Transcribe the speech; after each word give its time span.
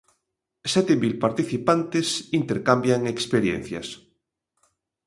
Sete 0.73 0.93
mil 1.03 1.13
participantes 1.25 2.07
intercambian 2.41 3.01
experiencias. 3.13 3.87